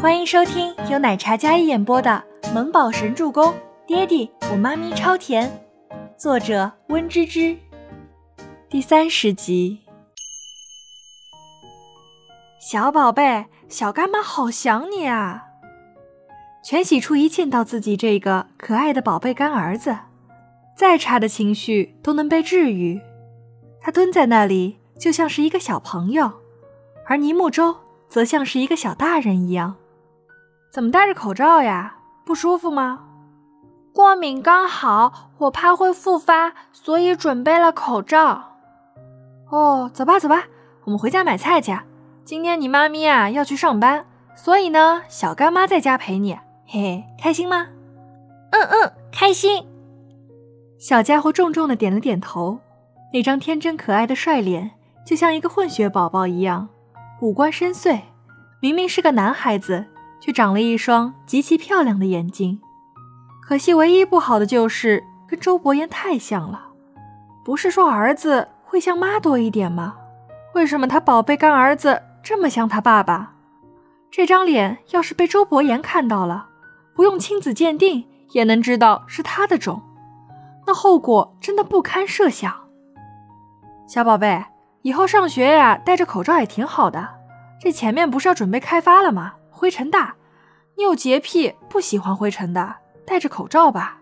[0.00, 3.46] 欢迎收听由奶茶嘉一演播的《萌宝神助攻》，
[3.84, 5.50] 爹地我妈咪超甜，
[6.16, 7.58] 作者温芝芝。
[8.70, 9.80] 第三十集。
[12.60, 15.46] 小宝贝，小干妈好想你啊！
[16.62, 19.98] 全喜初一见到自己这个可爱的宝贝干儿子，
[20.76, 23.00] 再差的情绪都能被治愈。
[23.80, 26.34] 他蹲在那里，就像是一个小朋友，
[27.06, 27.74] 而尼木舟
[28.06, 29.74] 则像是一个小大人一样。
[30.70, 31.96] 怎么戴着口罩呀？
[32.24, 33.00] 不舒服吗？
[33.94, 38.56] 过敏刚好，我怕会复发，所以准备了口罩。
[39.50, 40.44] 哦，走吧走吧，
[40.84, 41.76] 我们回家买菜去。
[42.24, 44.04] 今天你妈咪啊要去上班，
[44.34, 46.34] 所以呢，小干妈在家陪你，
[46.66, 47.68] 嘿嘿，开心吗？
[48.50, 49.66] 嗯嗯，开心。
[50.78, 52.60] 小家伙重重的点了点头，
[53.14, 54.72] 那张天真可爱的帅脸，
[55.04, 56.68] 就像一个混血宝宝一样，
[57.20, 58.02] 五官深邃，
[58.60, 59.86] 明明是个男孩子。
[60.20, 62.60] 却长了一双极其漂亮的眼睛，
[63.42, 66.66] 可惜唯一不好的就是跟周伯言太像了。
[67.44, 69.96] 不是说儿子会像妈多一点吗？
[70.54, 73.34] 为什么他宝贝干儿子这么像他爸爸？
[74.10, 76.48] 这张脸要是被周伯言看到了，
[76.94, 79.82] 不用亲子鉴定也能知道是他的种，
[80.66, 82.52] 那后果真的不堪设想。
[83.86, 84.44] 小宝贝，
[84.82, 87.08] 以后上学呀，戴着口罩也挺好的。
[87.60, 89.34] 这前面不是要准备开发了吗？
[89.58, 90.14] 灰尘大，
[90.76, 93.98] 你有洁癖，不喜欢灰尘的，戴着口罩吧，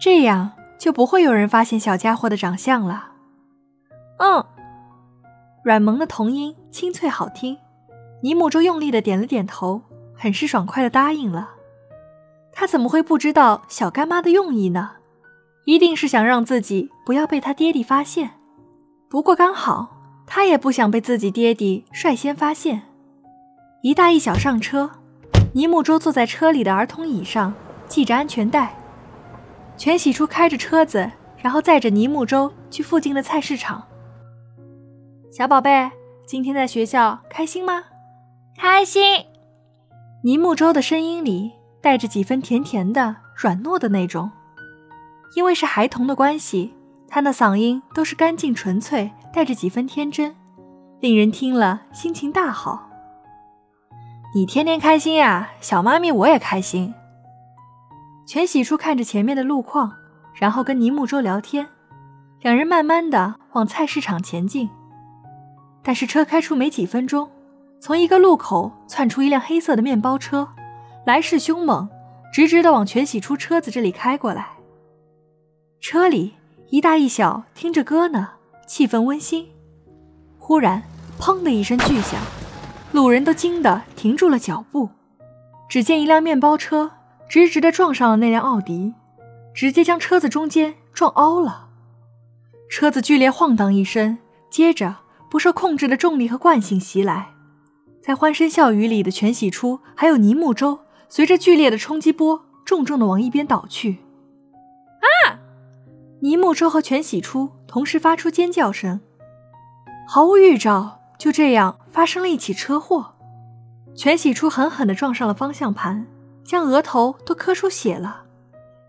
[0.00, 3.10] 这样就不会有人发现小家伙的长相了。
[4.18, 4.46] 嗯，
[5.64, 7.58] 软萌的童音，清脆好听。
[8.22, 9.82] 尼木舟用力的点了点头，
[10.14, 11.50] 很是爽快的答应了。
[12.52, 14.92] 他怎么会不知道小干妈的用意呢？
[15.64, 18.30] 一定是想让自己不要被他爹地发现。
[19.10, 19.96] 不过刚好，
[20.26, 22.93] 他也不想被自己爹地率先发现。
[23.84, 24.90] 一大一小上车，
[25.52, 27.52] 倪木舟坐在车里的儿童椅上，
[27.86, 28.74] 系着安全带。
[29.76, 33.86] 全喜初开着车子，然后载着倪木舟去附近的菜市场。
[35.30, 35.90] 小宝贝，
[36.26, 37.84] 今天在学校开心吗？
[38.56, 39.26] 开心。
[40.22, 41.52] 倪木舟的声音里
[41.82, 44.30] 带着几分甜甜的、软糯的那种。
[45.36, 46.72] 因为是孩童的关系，
[47.06, 50.34] 他那嗓音都是干净纯粹，带着几分天真，
[51.00, 52.88] 令人听了心情大好。
[54.36, 56.92] 你天天开心呀，小妈咪我也开心。
[58.26, 59.92] 全喜初看着前面的路况，
[60.34, 61.68] 然后跟倪木舟聊天，
[62.40, 64.68] 两人慢慢的往菜市场前进。
[65.84, 67.30] 但是车开出没几分钟，
[67.78, 70.48] 从一个路口窜出一辆黑色的面包车，
[71.06, 71.88] 来势凶猛，
[72.32, 74.48] 直直的往全喜初车子这里开过来。
[75.78, 76.34] 车里
[76.70, 78.30] 一大一小听着歌呢，
[78.66, 79.48] 气氛温馨。
[80.40, 80.82] 忽然，
[81.20, 82.20] 砰的一声巨响。
[82.94, 84.88] 路人都惊得停住了脚步，
[85.68, 86.92] 只见一辆面包车
[87.28, 88.94] 直直的撞上了那辆奥迪，
[89.52, 91.70] 直接将车子中间撞凹了。
[92.70, 94.18] 车子剧烈晃荡一声，
[94.48, 97.30] 接着不受控制的重力和惯性袭来，
[98.00, 100.78] 在欢声笑语里的全喜初还有尼木舟，
[101.08, 103.98] 随着剧烈的冲击波，重重的往一边倒去。
[105.26, 105.42] 啊！
[106.20, 109.00] 尼木舟和全喜初同时发出尖叫声，
[110.06, 111.00] 毫无预兆。
[111.16, 113.14] 就这样发生了一起车祸，
[113.94, 116.04] 全喜初狠狠地撞上了方向盘，
[116.44, 118.24] 将额头都磕出血了，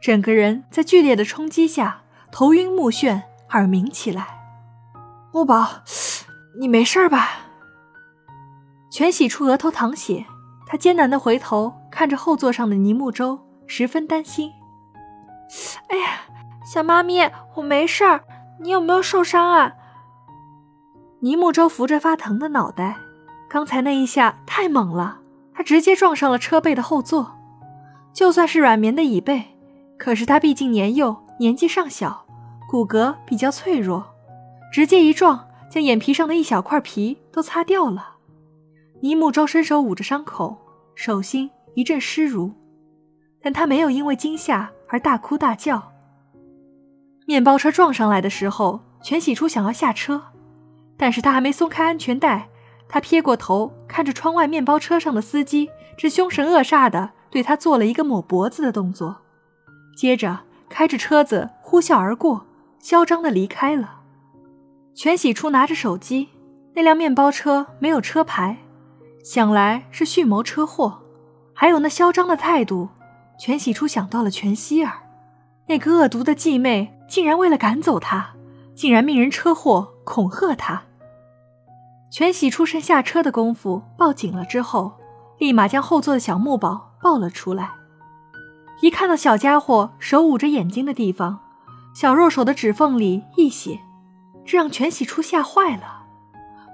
[0.00, 4.28] 整个人在剧烈的冲击下头晕目眩，耳鸣起来。
[5.32, 5.68] 木宝，
[6.60, 7.28] 你没事吧？
[8.88, 10.24] 全喜初额头淌血，
[10.68, 14.52] 他艰难地回头看着后座上的倪木舟，十分担心。
[15.88, 16.20] 哎呀，
[16.64, 18.22] 小妈咪，我没事儿，
[18.60, 19.72] 你有没有受伤啊？
[21.22, 22.98] 倪木舟扶着发疼的脑袋，
[23.48, 25.20] 刚才那一下太猛了，
[25.54, 27.38] 他直接撞上了车背的后座。
[28.12, 29.44] 就算是软绵的椅背，
[29.96, 32.26] 可是他毕竟年幼，年纪尚小，
[32.68, 34.04] 骨骼比较脆弱，
[34.72, 38.16] 直接一撞，将眼皮上的一小块皮都擦掉了。
[39.00, 40.58] 倪木舟伸手捂着伤口，
[40.96, 42.50] 手心一阵湿濡，
[43.40, 45.92] 但他没有因为惊吓而大哭大叫。
[47.26, 50.20] 面包车撞上来的时候，全喜初想要下车。
[50.96, 52.48] 但是他还没松开安全带，
[52.88, 59.16] 他撇过头看着窗外面包车上的司机，这凶神恶煞的对他做了一个抹脖子的动作，
[59.96, 62.46] 接着开着车子呼啸而过，
[62.78, 64.00] 嚣张的离开了。
[64.94, 66.28] 全喜初拿着手机，
[66.74, 68.58] 那辆面包车没有车牌，
[69.24, 71.00] 想来是蓄谋车祸，
[71.54, 72.90] 还有那嚣张的态度，
[73.38, 75.04] 全喜初想到了全希儿，
[75.68, 78.34] 那个恶毒的继妹，竟然为了赶走他，
[78.74, 80.82] 竟然命人车祸恐吓他。
[82.10, 84.92] 全喜初趁下车的功夫报警了之后，
[85.38, 87.72] 立马将后座的小木宝抱了出来。
[88.80, 91.40] 一看到小家伙手捂着眼睛的地方，
[91.94, 93.80] 小肉手的指缝里溢血，
[94.44, 96.02] 这让全喜初吓坏了。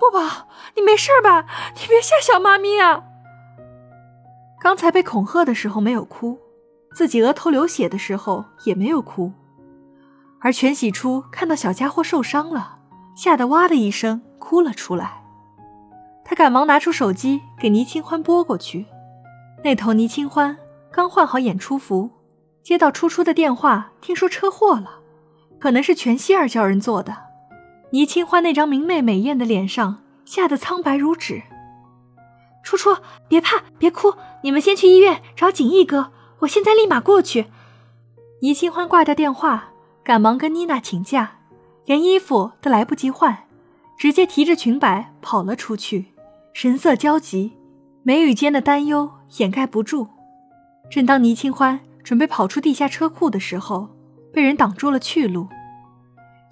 [0.00, 0.46] 木宝，
[0.76, 1.46] 你没事吧？
[1.74, 3.02] 你别吓小妈咪啊！
[4.60, 6.38] 刚才被恐吓的时候没有哭，
[6.94, 9.32] 自己额头流血的时候也没有哭，
[10.40, 12.75] 而全喜初看到小家伙受伤了，
[13.16, 15.24] 吓得哇的一声哭了出来。
[16.24, 18.86] 他赶忙拿出手机给倪清欢拨过去，
[19.64, 20.56] 那头倪清欢
[20.92, 22.10] 刚换好演出服，
[22.62, 25.00] 接到初初的电话，听说车祸了，
[25.58, 27.16] 可能是全希儿叫人做的。
[27.90, 31.42] 倪清欢那张明媚美艳的脸上吓得苍白如纸。
[32.64, 32.96] 初初，
[33.28, 36.10] 别怕，别哭，你们先去医院找景逸哥，
[36.40, 37.46] 我现在立马过去。
[38.42, 39.68] 倪清欢挂掉电话，
[40.02, 41.35] 赶忙跟妮娜请假，
[41.86, 43.44] 连衣服都来不及换，
[43.96, 46.06] 直接提着裙摆跑了出去。
[46.52, 47.56] 神色焦急，
[48.02, 50.08] 眉宇间的担忧掩盖不住。
[50.90, 53.88] 正当倪清欢准备跑出地下车库的时候，
[54.32, 55.48] 被人挡住了去路。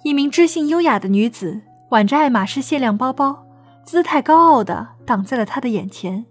[0.03, 3.45] 一名知性优雅的女子挽着爱马仕限量包包，
[3.83, 6.25] 姿态高傲的挡在了他的眼前。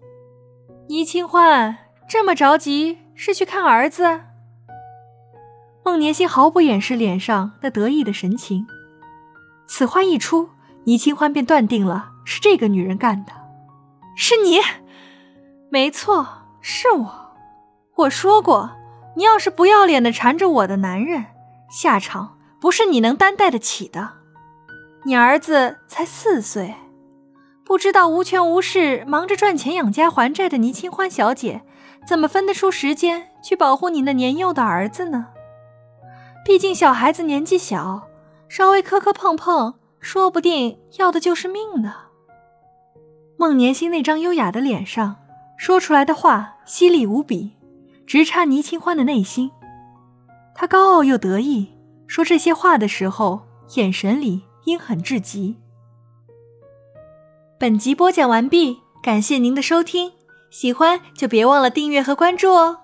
[0.89, 1.77] 倪清欢
[2.09, 4.21] 这么着急，是去看儿子？
[5.85, 8.67] 孟年心毫不掩饰脸上那得意的神情。
[9.67, 10.51] 此话一出，
[10.85, 13.33] 倪清欢便断定了是这个女人干的。
[14.17, 14.61] 是你，
[15.71, 16.27] 没错，
[16.61, 17.35] 是我。
[17.97, 18.71] 我说过，
[19.17, 21.27] 你要是不要脸的缠着我的男人，
[21.71, 24.11] 下场不是你能担待得起的。
[25.05, 26.75] 你儿子才四岁，
[27.65, 31.63] 不知道无权无势、忙着赚钱养家还债的倪清欢小姐，
[32.07, 35.27] 怎么分得出时间去保护你那年幼的儿子呢？
[36.45, 38.09] 毕竟小孩子年纪小，
[38.49, 41.95] 稍微磕磕碰碰，说不定要的就是命呢。
[43.37, 45.17] 孟年心那张优雅的脸上，
[45.57, 47.53] 说出来的话犀利无比，
[48.07, 49.51] 直插倪清欢的内心。
[50.55, 51.73] 他高傲又得意，
[52.07, 53.43] 说这些话的时候，
[53.75, 55.57] 眼神里阴狠至极。
[57.59, 60.13] 本集播讲完毕，感谢您的收听，
[60.51, 62.84] 喜欢就别忘了订阅和关注哦。